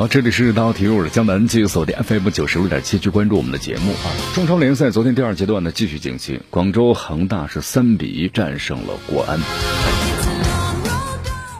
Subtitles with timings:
[0.00, 4.08] 好，这里是大体育的江南，继续锁定 FM 九十六点七，去关注我们的节目啊。
[4.34, 9.38] 中超联赛昨天第二阶段呢继续进行，广州恒大是三比一战胜了国安。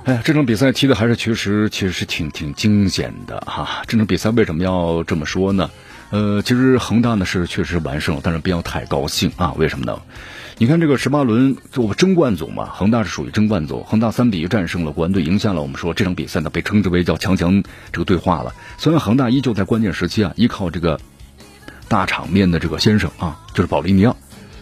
[0.04, 3.82] 哎呀，这场比赛踢的还是确实其实是挺挺惊险的哈。
[3.86, 5.70] 这场比赛为什么要这么说呢？
[6.08, 9.52] 呃，其实恒大呢是确实完胜，但是不要太高兴啊。
[9.58, 10.00] 为什么呢？
[10.60, 18.54] 你看这个十八轮，我们争冠组嘛，恒大是属于争冠组，恒大三比一战胜了国安队，赢下了我们说这场比赛呢被称之为叫强强这个对话了。
[18.76, 21.00] 虽然恒大依旧在关键时期啊依靠这个
[21.88, 24.14] 大场面的这个先生啊，就是保利尼奥，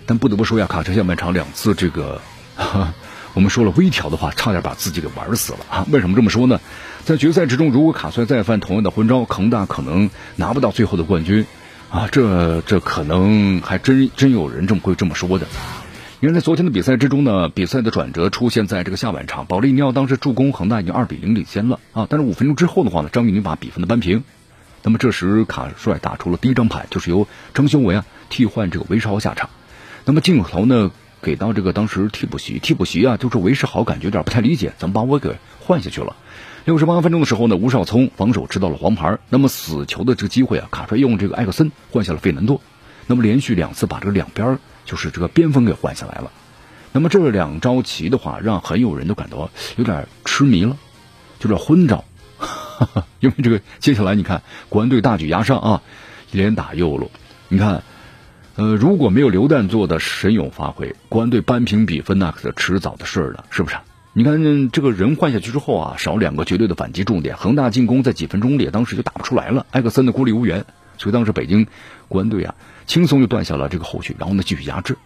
[0.06, 2.20] 但不得不说呀，卡车下半场两次这个
[2.54, 2.94] 哈
[3.34, 5.84] 我们说了微调的话，差点把自己给玩死了啊！
[5.90, 6.60] 为什么这么说呢？
[7.04, 11.44] 在决赛之中，如果卡帅再犯同样的昏招，恒大可能拿不到最后的冠军
[11.90, 12.06] 啊！
[12.12, 15.48] 这这可能还真真有人这么会这么说的。
[16.20, 24.24] 因为在昨天的比赛之中呢，比赛的转折出现在这个下半场，保利尼奥当时助攻恒大已经二比零领先了啊，但是五分钟之后的话呢，张玉宁把比分的扳平。
[24.82, 29.48] 那么这时卡帅打出了第一张牌，就是由张修为啊替换这个韦世豪下场。
[30.06, 30.90] 那么镜头呢
[31.22, 36.16] 给到这个当时替补席，替补席啊就是韦世豪感觉有点不太理解，怎么把我给换下去了？
[36.64, 39.18] 六十八分钟的时候呢，吴少聪防守吃到了黄牌。
[39.28, 42.60] 那么死球的这个机会啊，卡帅用这个艾克森换下了费南多。
[43.06, 44.58] 那么连续两次把这个两边。
[44.88, 46.32] 就是这个边锋给换下来了，
[46.92, 50.78] 那么这两招棋的话，让很有人都感到有点痴迷了，
[51.38, 52.02] 就是昏着，
[53.20, 55.82] 因为这个接下来你看国安队大举压上啊，
[56.32, 57.10] 连打右路，
[57.48, 57.82] 你看，
[58.56, 63.76] 呃，如果没有刘旦做的神勇发挥，国安队扳平比分那可是迟早的事了，是不是？
[64.14, 70.64] 你看这个人换下去之后啊，少两个绝对的反击重点，恒大进攻在几分钟里当时就打不出来了，埃克森的孤立无援，
[70.98, 71.66] 所以当时北京
[72.08, 72.54] 国安队啊。
[72.88, 74.96] 轻松就断下了这个后续，然后呢继续压制，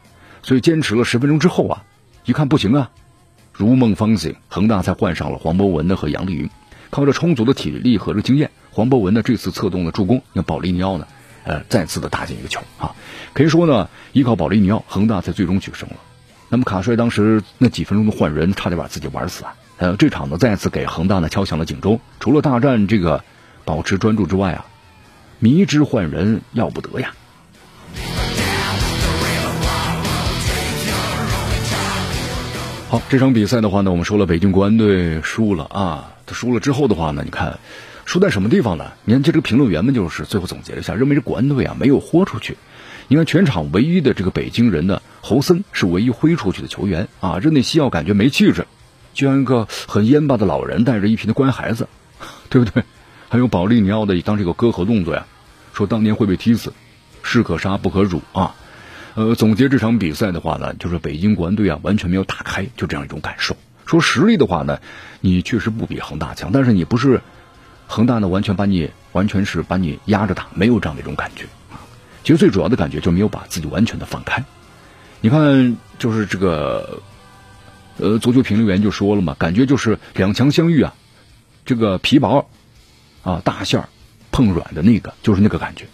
[0.45, 1.83] 所以坚持了十分钟之后啊，
[2.25, 2.91] 一看不行啊，
[3.53, 6.49] 如梦方醒，恒大才换上了黄博文呢和杨丽云，
[6.91, 11.09] 靠着充足的体力和这经验，黄博文呢这次策动了助攻，那保利尼奥呢，
[11.43, 12.95] 呃再次的打进一个球啊，
[13.35, 15.97] 可以说呢依靠保利尼奥，恒大才最终取胜了。
[16.51, 23.25] 那么卡帅当时那几分钟的换人，差点把自己玩死啊，呃这场呢再次给恒大呢敲响了警钟，除了大战这个
[23.65, 24.67] 保持专注之外啊，
[25.43, 27.13] 迷之换人要不得呀。
[32.89, 36.13] 好，这场比赛的话呢，我们说了，北京国安队输了啊。
[36.27, 37.59] 他输了之后的话呢，你看，
[38.05, 38.93] 输在什么地方呢？
[39.05, 42.57] 你看，这这个评论员们就是最后总结了一下，认为这国安队啊没有豁出去。
[43.09, 47.39] 你看，全场唯一的这个北京人的侯森是唯一挥出去的球员啊。
[47.39, 48.65] 热内西奥感觉没气质，
[49.13, 51.89] 就像一个很蔫巴的老人带着一批的乖孩子，
[52.49, 52.85] 对不对？
[53.33, 55.25] 还有保利尼奥的当这个割喉动作呀，
[55.73, 56.75] 说当年会被踢死，
[57.23, 58.55] 士可杀不可辱啊。
[59.15, 63.57] 呃，总结这场比赛的话呢，就是北京国安队啊，完全没有打开，就这样一种感受。
[63.87, 64.81] 说实力的话呢，
[65.23, 67.23] 你确实不比恒大强，但是你不是
[67.87, 71.81] 恒大呢，完全把你完全是把你压着打，没有这样的一种感觉啊。
[72.25, 74.45] 其实最主要的感觉就没有把自己完全的放开。
[75.23, 77.01] 你看，就是这个
[77.97, 80.93] 呃，足球评论员就说了嘛，感觉就是两强相遇啊，
[81.65, 82.51] 这个皮薄
[83.23, 83.89] 啊，大馅儿
[84.31, 85.87] 碰软的那个，就是那个感觉。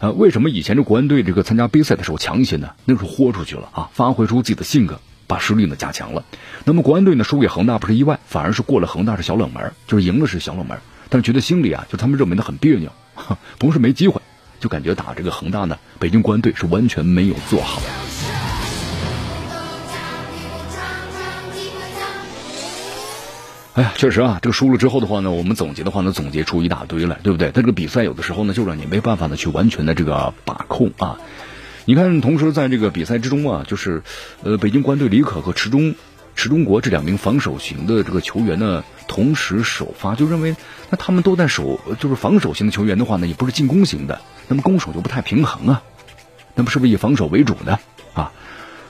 [0.00, 2.70] 呃，为什么以前这国安队这个参加杯赛的时候强一些呢？
[2.86, 6.24] 那时候豁出去了啊，发挥出自己的性格，把实力呢加强了。
[6.64, 10.78] 那么国安队呢输给恒大不是意外，反而是过了恒大是小冷门，就是赢了是小冷门，
[11.10, 12.90] 但是觉得心里啊，就他们认为的很别扭，
[13.58, 14.22] 不是没机会，
[14.58, 17.82] 就感觉打这个恒大呢，北京国安队是完全没有做好。
[23.74, 27.52] 哎呀，确实啊，这个输了之后的话呢，我们总结的话呢，总结出一大堆来，对不对？
[27.54, 31.18] 但这个比赛有的时候呢，就让你没办法呢去完全的这个把控啊。
[31.84, 34.02] 你看，同时在这个比赛之中啊，就是
[34.42, 35.94] 呃，北京国安队李可和池中
[36.34, 40.56] 池中国这两名防守型的这个球员呢，同时首发，就认为
[40.90, 45.82] 那他们都在守，就是防守型的球员的话呢，也不是进攻型的，那么攻守就不太平衡啊。
[46.56, 47.78] 那么是不是以防守为主呢？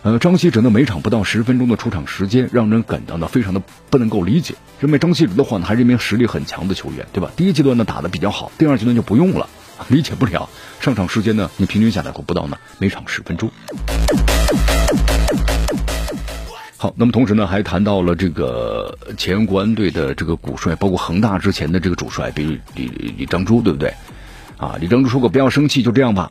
[0.03, 3.61] 呃，张稀哲呢，每场不到十分钟的出场时间，让人感到呢非常的
[3.91, 4.55] 不能够理解。
[4.81, 7.31] 认为张稀哲的话呢，还是一名实力很强的球员，对吧？
[7.37, 9.47] 第一阶段呢打的比较好，第二阶段就不用了，
[9.89, 10.49] 理解不了。
[10.81, 13.51] 上场时间呢，你平均下来可不到呢每场十分钟。
[16.79, 22.87] 好，那么同时呢，还谈到了这个前国安队的这个主帅，包括恒大之前的这个主帅，比如李
[23.19, 23.93] 李张洙，对不对？
[24.61, 26.31] 啊，李张珠说过不要生气，就这样吧，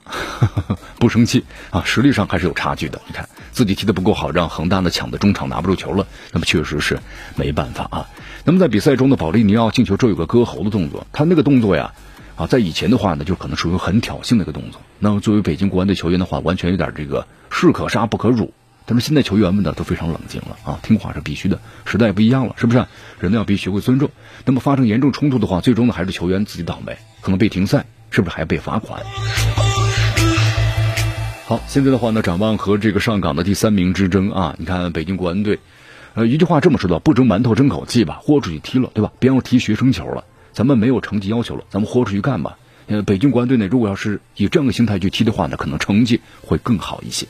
[0.99, 3.01] 不生气啊，实力上还是有差距的。
[3.07, 3.27] 你看。
[3.51, 6.99] 自己踢得不够好，让恒大呢抢的中场拿不住球了，那么确实是
[7.35, 8.07] 没办法啊。
[8.45, 11.91] 那么在比赛中的保利尼奥进球之后有个割喉的动作，他那个动作呀，
[12.37, 14.79] 啊，在以前的话呢，就可能属于很挑衅的一个动作。
[14.99, 18.53] 那么作为北京国安队球员的话，完全有点这个士可杀不可辱。
[18.85, 22.85] 但是现在球员们呢都非常冷静了啊，听话是必须的，时代不一样了，是不是？
[23.19, 24.09] 人呢要必须学会尊重。
[24.45, 29.01] 那么发生严重冲突的话，最终呢还是球员自己倒霉，可能被停赛，是不是还被罚款？
[31.45, 35.59] 好，现在的话呢，展望和这个上港的第三名之争啊，你看北京国安队，
[36.13, 39.11] 呃，一句话这么说的，不争馒头争口气吧，豁出去踢了，对吧？
[39.19, 40.23] 别让踢学生球了，
[40.53, 42.57] 咱们没有成绩要求了，咱们豁出去干吧。
[42.87, 47.27] 呃，北京国安队呢，如果要是以这样的心态去踢的话呢，可能成绩会更好一些。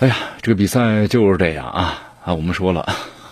[0.00, 2.34] 哎呀，这个比赛就是这样啊啊！
[2.34, 2.86] 我们说了，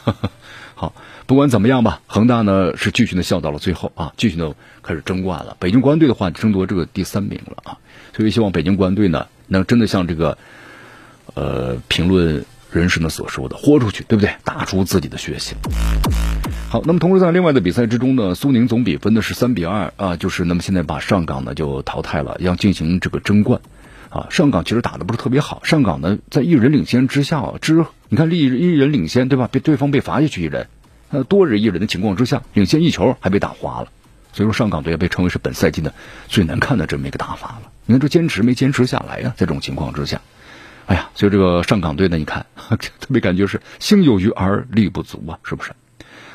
[0.78, 0.93] 好，
[1.25, 5.56] 不管怎么样吧，恒大呢是继续的笑到了最后啊，继续的开始争冠了。
[5.58, 7.78] 北京国安队的话争夺这个第三名了啊，
[8.14, 10.37] 所以希望北京国安队呢能真的像这个
[11.32, 14.34] 呃评论人士呢所说的，豁出去，对不对？
[14.44, 15.56] 打出自己的血性。
[16.69, 23.62] 好，那么同时在另外的比赛之中呢，苏宁总比分呢是三比二啊，就是那么现在把上港呢就淘汰了，要进行这个争冠。
[24.11, 25.61] 啊，上港其实打的不是特别好。
[25.64, 29.49] 上港呢，在一人领先之下，之你看，一一人领先，对吧？
[29.50, 30.69] 被对方被罚下去一人，
[31.11, 33.88] 呃，多人一人的情况之下，领先一球还被打花了。
[34.32, 35.94] 所以说，上港队被称为是本赛季的
[36.29, 37.73] 最难看的这么一个打法了。
[37.87, 39.35] 你看这坚持没坚持下来呀？
[39.37, 40.20] 在这种情况之下，
[40.87, 42.47] 哎呀，所以这个上港队呢，你看
[42.79, 45.73] 特别感觉是心有余而力不足啊，是不是？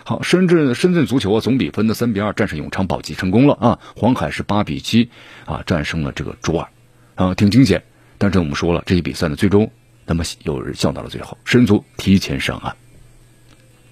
[0.04, 3.80] 好，深圳深圳足球啊，总比分的三比二战胜永昌保级成功了啊。
[3.96, 5.10] 黄海是八比七
[5.46, 6.68] 啊战胜了这个卓尔。
[7.16, 7.84] 啊，挺惊险，
[8.18, 9.72] 但是我们说了，这些比赛呢，最终
[10.06, 12.75] 那么有人笑到了最后，申足提前上岸。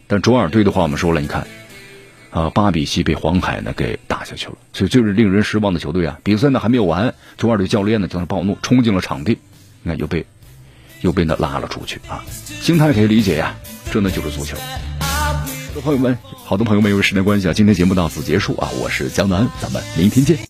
[0.08, 1.48] 但卓尔队的话，我们说了，你看，
[2.32, 6.20] 啊，八比七被黄海呢给打下去了，所以就是令人失望的球队啊。
[6.24, 9.38] 比赛呢还没有完，卓尔队教练呢就是暴怒，冲进了场地，
[9.84, 10.26] 你看又被
[11.02, 12.24] 又被呢拉了出去啊。
[12.28, 13.56] 心态可以理解呀，
[13.92, 14.58] 这呢就是足球。
[15.82, 18.70] 朋友们，好多朋友们，因为时间关系啊，今天节目到此结束啊。
[18.82, 20.38] 我是江南，咱们明天见。